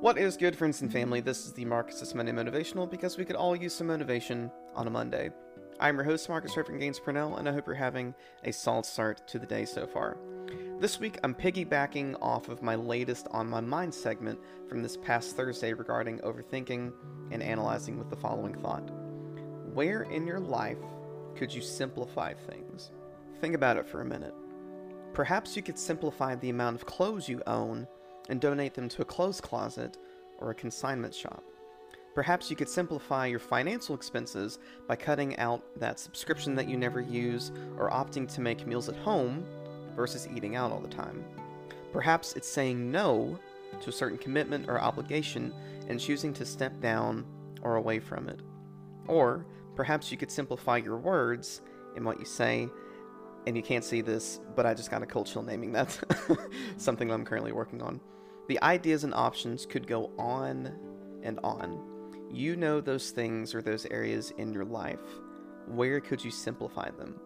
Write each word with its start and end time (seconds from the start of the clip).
What 0.00 0.18
is 0.18 0.36
good, 0.36 0.54
friends 0.54 0.82
and 0.82 0.92
family? 0.92 1.20
This 1.20 1.46
is 1.46 1.52
the 1.52 1.64
Marcus 1.64 2.00
This 2.00 2.14
Monday 2.14 2.32
Motivational 2.32 2.90
because 2.90 3.16
we 3.16 3.24
could 3.24 3.36
all 3.36 3.56
use 3.56 3.74
some 3.74 3.86
motivation 3.86 4.50
on 4.74 4.86
a 4.86 4.90
Monday. 4.90 5.30
I'm 5.80 5.94
your 5.94 6.04
host, 6.04 6.28
Marcus 6.28 6.56
Reverend 6.56 6.80
Gaines 6.80 7.00
Purnell, 7.00 7.36
and 7.36 7.48
I 7.48 7.52
hope 7.52 7.66
you're 7.66 7.74
having 7.74 8.14
a 8.44 8.52
solid 8.52 8.84
start 8.84 9.26
to 9.28 9.38
the 9.38 9.46
day 9.46 9.64
so 9.64 9.86
far. 9.86 10.18
This 10.78 11.00
week, 11.00 11.18
I'm 11.22 11.34
piggybacking 11.34 12.16
off 12.20 12.48
of 12.48 12.62
my 12.62 12.74
latest 12.74 13.28
On 13.30 13.48
My 13.48 13.60
Mind 13.60 13.94
segment 13.94 14.38
from 14.68 14.82
this 14.82 14.96
past 14.98 15.36
Thursday 15.36 15.72
regarding 15.72 16.18
overthinking 16.18 16.92
and 17.30 17.42
analyzing 17.42 17.96
with 17.96 18.10
the 18.10 18.16
following 18.16 18.54
thought 18.54 18.90
Where 19.72 20.02
in 20.02 20.26
your 20.26 20.40
life 20.40 20.78
could 21.34 21.54
you 21.54 21.62
simplify 21.62 22.34
things? 22.34 22.90
Think 23.40 23.54
about 23.54 23.78
it 23.78 23.86
for 23.86 24.02
a 24.02 24.04
minute. 24.04 24.34
Perhaps 25.14 25.56
you 25.56 25.62
could 25.62 25.78
simplify 25.78 26.34
the 26.34 26.50
amount 26.50 26.76
of 26.76 26.84
clothes 26.84 27.28
you 27.28 27.40
own 27.46 27.86
and 28.28 28.40
donate 28.40 28.74
them 28.74 28.88
to 28.88 29.02
a 29.02 29.04
clothes 29.04 29.40
closet 29.40 29.98
or 30.38 30.50
a 30.50 30.54
consignment 30.54 31.14
shop. 31.14 31.42
Perhaps 32.14 32.48
you 32.48 32.56
could 32.56 32.68
simplify 32.68 33.26
your 33.26 33.40
financial 33.40 33.94
expenses 33.94 34.58
by 34.86 34.94
cutting 34.94 35.36
out 35.38 35.64
that 35.80 35.98
subscription 35.98 36.54
that 36.54 36.68
you 36.68 36.76
never 36.76 37.00
use 37.00 37.50
or 37.76 37.90
opting 37.90 38.32
to 38.32 38.40
make 38.40 38.66
meals 38.66 38.88
at 38.88 38.96
home 38.96 39.44
versus 39.96 40.28
eating 40.34 40.54
out 40.54 40.70
all 40.70 40.80
the 40.80 40.88
time. 40.88 41.24
Perhaps 41.92 42.34
it's 42.34 42.48
saying 42.48 42.90
no 42.90 43.38
to 43.80 43.90
a 43.90 43.92
certain 43.92 44.18
commitment 44.18 44.68
or 44.68 44.80
obligation 44.80 45.52
and 45.88 45.98
choosing 45.98 46.32
to 46.34 46.44
step 46.44 46.80
down 46.80 47.26
or 47.62 47.76
away 47.76 47.98
from 47.98 48.28
it. 48.28 48.40
Or 49.08 49.44
perhaps 49.74 50.12
you 50.12 50.16
could 50.16 50.30
simplify 50.30 50.76
your 50.76 50.96
words 50.96 51.62
in 51.96 52.04
what 52.04 52.20
you 52.20 52.24
say 52.24 52.68
and 53.46 53.56
you 53.56 53.62
can't 53.62 53.84
see 53.84 54.00
this, 54.00 54.40
but 54.56 54.66
I 54.66 54.74
just 54.74 54.90
got 54.90 55.02
a 55.02 55.24
chill 55.24 55.42
naming 55.42 55.72
that. 55.72 55.98
Something 56.76 57.10
I'm 57.10 57.24
currently 57.24 57.52
working 57.52 57.82
on. 57.82 58.00
The 58.48 58.62
ideas 58.62 59.04
and 59.04 59.14
options 59.14 59.66
could 59.66 59.86
go 59.86 60.10
on 60.18 60.72
and 61.22 61.38
on. 61.42 61.80
You 62.30 62.56
know 62.56 62.80
those 62.80 63.10
things 63.10 63.54
or 63.54 63.62
those 63.62 63.86
areas 63.86 64.32
in 64.38 64.52
your 64.52 64.64
life. 64.64 64.98
Where 65.66 66.00
could 66.00 66.24
you 66.24 66.30
simplify 66.30 66.90
them? 66.90 67.20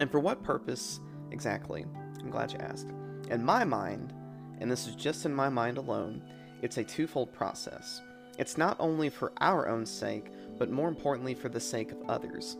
And 0.00 0.10
for 0.10 0.20
what 0.20 0.42
purpose 0.42 1.00
exactly? 1.30 1.84
I'm 2.20 2.30
glad 2.30 2.52
you 2.52 2.58
asked. 2.58 2.88
In 3.30 3.44
my 3.44 3.64
mind, 3.64 4.12
and 4.60 4.70
this 4.70 4.86
is 4.86 4.94
just 4.94 5.26
in 5.26 5.34
my 5.34 5.48
mind 5.48 5.78
alone, 5.78 6.22
it's 6.62 6.78
a 6.78 6.84
twofold 6.84 7.32
process. 7.32 8.00
It's 8.38 8.58
not 8.58 8.76
only 8.80 9.10
for 9.10 9.32
our 9.40 9.68
own 9.68 9.86
sake, 9.86 10.30
but 10.58 10.70
more 10.70 10.88
importantly 10.88 11.34
for 11.34 11.48
the 11.48 11.60
sake 11.60 11.92
of 11.92 12.02
others. 12.08 12.56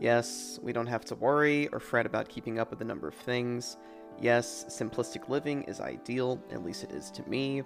Yes, 0.00 0.58
we 0.62 0.72
don't 0.72 0.86
have 0.86 1.04
to 1.06 1.14
worry 1.14 1.68
or 1.68 1.80
fret 1.80 2.06
about 2.06 2.28
keeping 2.28 2.58
up 2.58 2.70
with 2.70 2.78
the 2.78 2.84
number 2.84 3.08
of 3.08 3.14
things. 3.14 3.76
Yes, 4.20 4.64
simplistic 4.68 5.28
living 5.28 5.62
is 5.64 5.80
ideal, 5.80 6.42
at 6.50 6.64
least 6.64 6.84
it 6.84 6.92
is 6.92 7.10
to 7.12 7.28
me. 7.28 7.62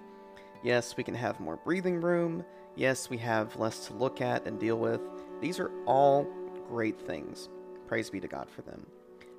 Yes, 0.63 0.95
we 0.95 1.03
can 1.03 1.15
have 1.15 1.39
more 1.39 1.57
breathing 1.57 1.99
room. 1.99 2.45
Yes, 2.75 3.09
we 3.09 3.17
have 3.17 3.57
less 3.57 3.87
to 3.87 3.93
look 3.93 4.21
at 4.21 4.45
and 4.47 4.59
deal 4.59 4.77
with. 4.77 5.01
These 5.41 5.59
are 5.59 5.71
all 5.85 6.27
great 6.67 6.99
things. 6.99 7.49
Praise 7.87 8.09
be 8.09 8.19
to 8.19 8.27
God 8.27 8.49
for 8.49 8.61
them. 8.61 8.85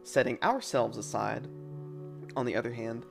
Setting 0.03 0.39
ourselves 0.43 0.99
aside, 0.99 1.49
on 2.37 2.45
the 2.45 2.57
other 2.57 2.73
hand, 2.73 3.07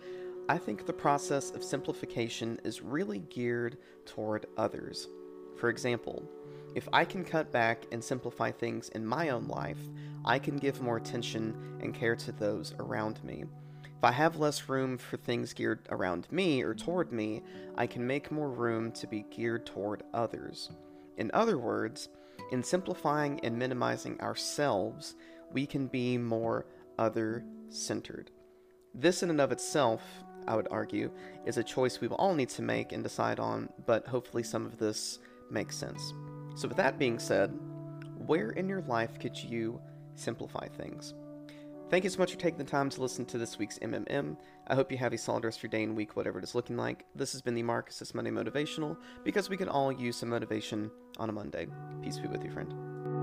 I 0.50 0.58
think 0.58 0.86
the 0.86 0.94
process 0.94 1.52
of 1.52 1.64
simplification 1.64 2.59
is 2.64 2.82
really 2.82 3.20
geared 3.20 3.78
toward 4.06 4.46
others. 4.58 5.08
For 5.56 5.70
example, 5.70 6.24
if 6.74 6.88
I 6.94 7.06
can 7.06 7.24
cut 7.24 7.52
back 7.52 7.86
and 7.92 8.04
simplify 8.04 8.52
things 8.52 8.90
in 8.90 9.06
my 9.06 9.30
own 9.30 9.48
life, 9.48 9.80
I 10.24 10.40
can 10.40 10.58
give 10.58 10.82
more 10.82 10.98
attention 10.98 11.78
and 11.82 11.94
care 11.94 12.16
to 12.16 12.32
those 12.32 12.74
around 12.80 13.24
me. 13.24 13.44
If 13.84 14.04
I 14.04 14.12
have 14.12 14.38
less 14.38 14.70
room 14.70 14.98
for 14.98 15.18
things 15.18 15.54
geared 15.54 15.88
around 15.90 16.28
me 16.32 16.64
or 16.64 16.74
toward 16.74 17.12
me, 17.12 17.44
I 17.76 17.88
can 17.88 18.06
make 18.08 18.32
more 18.32 18.50
room 18.50 18.92
to 18.94 19.08
be 19.08 19.26
geared 19.30 19.66
toward 19.66 20.04
others. 20.14 20.72
In 21.18 21.30
other 21.34 21.58
words, 21.58 22.10
in 22.52 22.64
simplifying 22.64 23.40
and 23.42 23.60
minimizing 23.60 24.20
ourselves, 24.22 25.16
we 25.52 25.66
can 25.66 25.88
be 25.88 26.18
more 26.18 26.66
other 26.98 27.44
centered. 27.70 28.31
This, 28.94 29.24
in 29.24 29.30
and 29.30 29.40
of 29.40 29.52
itself, 29.52 30.02
I 30.48 30.56
would 30.56 30.68
argue, 30.72 31.12
is 31.46 31.58
a 31.58 31.64
choice 31.64 32.02
we 32.02 32.08
all 32.08 32.34
need 32.34 32.50
to 32.50 32.62
make 32.62 32.92
and 32.92 33.04
decide 33.04 33.40
on, 33.40 33.70
but 33.86 34.08
hopefully 34.08 34.44
some 34.44 34.66
of 34.66 34.80
this 34.80 35.20
makes 35.50 35.78
sense. 35.78 36.14
So, 36.56 36.67
with 36.67 36.78
that 36.78 37.00
being 37.00 37.19
said, 37.19 37.57
where 38.25 38.51
in 38.51 38.69
your 38.69 38.81
life 38.81 39.19
could 39.19 39.41
you 39.41 39.81
simplify 40.16 40.67
things? 40.67 41.13
Thank 41.89 42.06
you 42.06 42.09
so 42.09 42.19
much 42.19 42.31
for 42.31 42.39
taking 42.39 42.57
the 42.57 42.63
time 42.63 42.89
to 42.89 43.01
listen 43.01 43.25
to 43.25 43.38
this 43.38 43.59
week's 43.59 43.78
MMM. 43.79 44.38
I 44.67 44.75
hope 44.75 44.91
you 44.94 44.97
have 44.97 45.12
a 45.12 45.17
solid 45.17 45.44
rest 45.44 45.57
of 45.57 45.63
your 45.63 45.72
day 45.72 45.84
and 45.84 45.94
week, 45.94 46.16
whatever 46.16 46.39
it 46.39 46.44
is 46.45 46.56
looking 46.56 46.78
like. 46.78 47.06
This 47.16 47.34
has 47.34 47.41
been 47.41 47.53
the 47.53 47.63
Marcus 47.63 48.00
This 48.00 48.16
Monday 48.16 48.31
Motivational 48.31 48.95
because 49.25 49.50
we 49.50 49.57
can 49.57 49.67
all 49.67 49.91
use 49.91 50.16
some 50.16 50.29
motivation 50.29 50.89
on 51.17 51.28
a 51.28 51.34
Monday. 51.34 51.67
Peace 52.01 52.17
be 52.17 52.29
with 52.29 52.45
you, 52.45 52.51
friend. 52.51 53.21